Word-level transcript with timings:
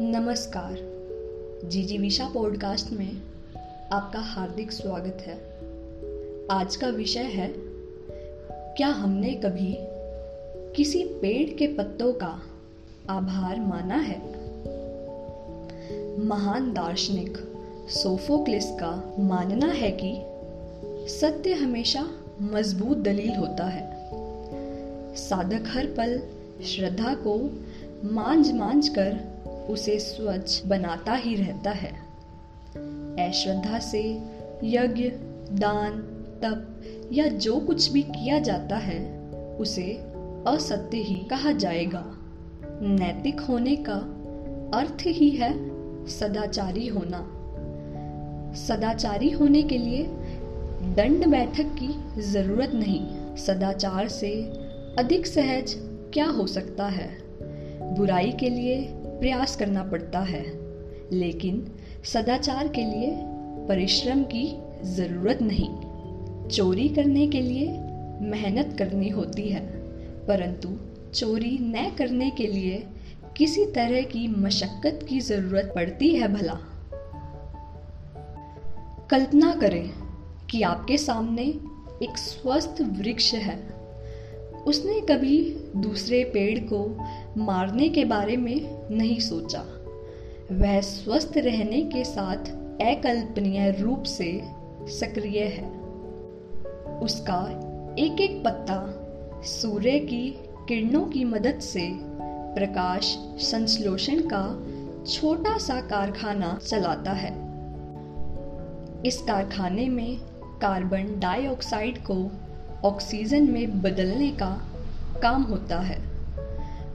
नमस्कार। 0.00 0.78
जी 1.64 1.82
जी 1.82 1.98
विशा 1.98 2.28
पॉडकास्ट 2.34 2.92
में 2.92 3.22
आपका 3.92 4.18
हार्दिक 4.18 4.72
स्वागत 4.72 5.18
है। 5.20 5.34
आज 6.50 6.76
का 6.76 6.88
विषय 6.88 7.20
है, 7.20 7.54
क्या 8.76 8.88
हमने 8.88 9.34
कभी 9.34 9.76
किसी 10.76 11.04
पेड़ 11.04 11.58
के 11.58 11.66
पत्तों 11.66 12.12
का 12.12 12.42
आभार 13.10 13.60
माना 13.60 13.94
है? 13.94 14.20
महान 16.26 16.72
दार्शनिक 16.72 17.38
सोफोक्लिस 17.90 18.64
का 18.64 19.16
मानना 19.18 19.66
है 19.66 19.98
कि 20.04 20.22
सत्य 21.08 21.52
हमेशा 21.52 22.10
मज़बूत 22.42 22.98
दलील 22.98 23.34
होता 23.34 23.64
है। 23.64 23.86
साधक 25.16 25.64
हर 25.66 25.86
पल 25.86 26.22
श्रद्धा 26.64 27.14
को 27.26 27.50
मांझ 28.04 28.52
मांझ 28.52 28.88
कर 28.88 29.38
उसे 29.70 29.98
स्वच्छ 29.98 30.66
बनाता 30.66 31.12
ही 31.12 31.34
रहता 31.34 31.70
है। 31.70 31.92
अश्रद्धा 33.28 33.78
से 33.78 34.22
यज्ञ, 34.64 35.08
दान, 35.58 35.90
तप 36.42 36.82
या 37.12 37.26
जो 37.26 37.60
कुछ 37.60 37.92
भी 37.92 38.02
किया 38.02 38.38
जाता 38.38 38.76
है, 38.76 39.30
उसे 39.56 40.04
असत्य 40.46 40.96
ही 40.96 41.14
कहा 41.14 41.52
जाएगा। 41.52 42.04
नैतिक 42.82 43.40
होने 43.40 43.76
का 43.88 44.14
अर्थ 44.78 44.98
ही 45.06 45.30
है 45.30 45.68
सदाचारी 46.06 46.86
होना। 46.86 47.34
सदाचारी 48.54 49.30
होने 49.30 49.62
के 49.62 49.78
लिए 49.78 50.02
दंड 50.96 51.26
बैठक 51.26 51.76
की 51.82 52.22
ज़रूरत 52.22 52.70
नहीं। 52.74 53.36
सदाचार 53.36 54.08
से 54.08 54.42
अधिक 54.98 55.26
सहज 55.26 55.74
क्या 56.12 56.26
हो 56.26 56.46
सकता 56.46 56.86
है? 56.86 57.08
बुराई 57.94 58.32
के 58.32 58.50
लिए 58.50 58.97
प्रयास 59.18 59.56
करना 59.56 59.82
पड़ता 59.82 60.18
है, 60.18 60.44
लेकिन 61.12 61.72
सदाचार 62.04 62.68
के 62.68 62.84
लिए 62.84 63.12
परिश्रम 63.68 64.22
की 64.22 64.58
ज़रूरत 64.84 65.38
नहीं। 65.42 66.48
चोरी 66.48 66.88
करने 66.88 67.26
के 67.26 67.40
लिए 67.40 67.66
मेहनत 68.20 68.76
करनी 68.78 69.08
होती 69.08 69.48
है, 69.48 69.66
परंतु 70.26 70.68
चोरी 71.14 71.58
न 71.60 71.90
करने 71.98 72.30
के 72.30 72.46
लिए 72.46 72.86
किसी 73.36 73.64
तरह 73.66 74.02
की 74.02 74.28
मशक्कत 74.28 75.06
की 75.08 75.20
ज़रूरत 75.20 75.72
पड़ती 75.74 76.08
है 76.14 76.28
भला। 76.28 76.58
कल्पना 79.10 79.54
करें 79.54 79.90
कि 80.50 80.62
आपके 80.62 80.96
सामने 80.98 81.42
एक 82.02 82.18
स्वस्थ 82.18 82.80
वृक्ष 82.80 83.34
है। 83.34 83.77
उसने 84.68 85.00
कभी 85.00 85.56
दूसरे 85.76 86.24
पेड़ 86.24 86.58
को 86.58 86.98
मारने 87.36 87.88
के 87.88 88.04
बारे 88.04 88.36
में 88.36 88.88
नहीं 88.90 89.18
सोचा। 89.20 89.64
वह 90.52 90.80
स्वस्थ 90.80 91.32
रहने 91.36 91.82
के 91.82 92.04
साथ 92.04 92.36
अकल्पनीय 92.82 93.76
रूप 93.80 94.02
से 94.02 94.42
सक्रिय 94.86 95.42
है। 95.44 95.70
उसका 96.98 97.40
एक 97.98 98.20
एक 98.20 98.44
पत्ता 98.44 99.04
सूर्य 99.42 99.98
की 99.98 100.30
किरणों 100.68 101.06
की 101.06 101.24
मदद 101.24 101.60
से 101.60 101.90
प्रकाश 102.54 103.16
संश्लेषण 103.38 104.22
का 104.34 104.66
छोटा 105.04 105.58
सा 105.58 105.80
कारखाना 105.80 106.58
चलाता 106.66 107.12
है। 107.12 107.32
इस 109.06 109.22
कारखाने 109.22 109.88
में 109.88 110.18
कार्बन 110.60 111.20
डाइऑक्साइड 111.20 111.98
को 111.98 112.30
ऑक्सीजन 112.84 113.50
में 113.50 113.82
बदलने 113.82 114.30
का 114.30 114.68
काम 115.22 115.42
होता 115.42 115.80
है। 115.80 116.04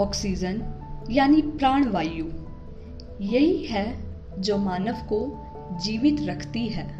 ऑक्सीजन, 0.00 0.62
यानी 1.10 1.42
प्राणवायु, 1.42 2.26
यही 3.20 3.64
है 3.64 3.98
जो 4.38 4.58
मानव 4.58 4.92
को 4.92 5.46
जीवित 5.84 6.16
रखती 6.20 6.68
है। 6.68 6.98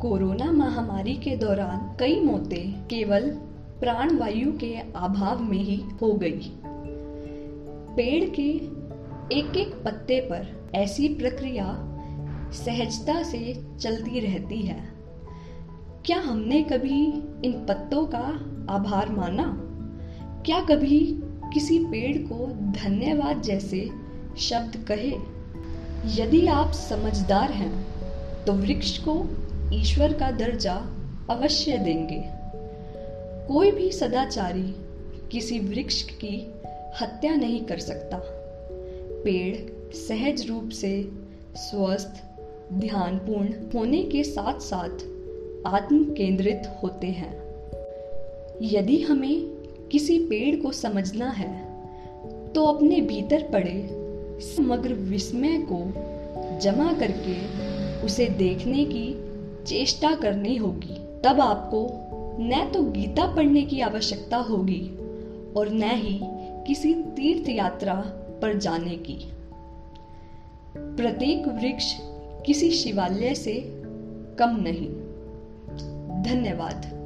कोरोना 0.00 0.52
महामारी 0.52 1.14
के 1.14 1.36
दौरान 1.36 1.96
कई 2.00 2.20
मौतें 2.20 2.86
केवल 2.86 3.30
प्राणवायु 3.80 4.52
के 4.52 4.76
अभाव 4.96 5.42
में 5.42 5.58
ही 5.58 5.84
हो 6.02 6.12
गई। 6.12 6.52
पेड़ 7.96 8.30
के 8.30 8.74
एक 9.38 9.56
एक 9.56 9.82
पत्ते 9.84 10.20
पर 10.20 10.70
ऐसी 10.74 11.08
प्रक्रिया 11.08 11.90
सहजता 12.52 13.22
से 13.22 13.66
चलती 13.80 14.20
रहती 14.20 14.62
है। 14.62 14.93
क्या 16.06 16.20
हमने 16.20 16.62
कभी 16.62 17.04
इन 17.44 17.66
पत्तों 17.68 18.06
का 18.06 18.24
आभार 18.74 19.08
माना? 19.08 19.44
क्या 20.46 20.60
कभी 20.60 21.18
किसी 21.54 21.78
पेड़ 21.78 22.18
को 22.18 22.46
धन्यवाद 22.72 23.42
जैसे 23.42 23.90
शब्द 24.38 24.84
कहे? 24.90 25.12
यदि 26.22 26.46
आप 26.46 26.72
समझदार 26.72 27.50
हैं 27.50 27.86
तो 28.44 28.52
वृक्ष 28.52 28.98
को 28.98 29.26
ईश्वर 29.72 30.12
का 30.12 30.30
दर्जा 30.30 30.74
अवश्य 31.30 31.78
देंगे। 31.78 32.24
कोई 33.48 33.70
भी 33.70 33.92
सदाचारी 33.92 34.74
किसी 35.32 35.58
वृक्ष 35.58 36.02
की 36.02 36.54
हत्या 37.00 37.34
नहीं 37.34 37.64
कर 37.64 37.78
सकता। 37.78 38.20
पेड़ 39.24 39.56
सहज 39.94 40.46
रूप 40.48 40.68
से 40.68 41.12
स्वस्थ, 41.56 42.22
ध्यानपूर्ण 42.72 43.48
होने 43.74 44.02
के 44.02 44.24
साथ 44.24 44.60
साथ 44.60 45.13
आत्म 45.66 46.04
केंद्रित 46.04 46.62
होते 46.82 47.06
हैं। 47.06 47.32
यदि 48.62 49.00
हमें 49.00 49.40
किसी 49.92 50.18
पेड़ 50.18 50.56
को 50.56 50.72
समझना 50.72 51.30
है 51.30 51.52
तो 52.52 52.64
अपने 52.64 53.00
भीतर 53.00 53.42
पड़े 53.42 53.88
समग्र 54.40 54.92
विस्मय 54.92 55.58
को 55.72 55.80
जमा 56.60 56.92
करके 56.92 57.36
उसे 58.06 58.26
देखने 58.26 58.84
की 58.84 59.06
चेष्टा 59.64 60.14
करनी 60.14 60.56
होगी। 60.56 60.98
तब 61.24 61.40
आपको 61.40 61.86
न 62.40 62.70
तो 62.74 62.82
गीता 62.82 63.34
पढ़ने 63.34 63.62
की 63.62 63.80
आवश्यकता 63.80 64.36
होगी 64.36 64.82
और 65.56 65.70
न 65.70 65.82
ही 65.82 66.18
किसी 66.66 66.94
तीर्थ 66.94 67.48
यात्रा 67.48 67.94
पर 68.42 68.58
जाने 68.58 68.96
की। 68.96 69.18
प्रत्येक 70.76 71.48
वृक्ष 71.48 71.94
किसी 72.46 72.70
शिवालय 72.70 73.34
से 73.34 73.54
कम 74.38 74.56
नहीं। 74.60 74.88
धन्यवाद। 76.24 77.03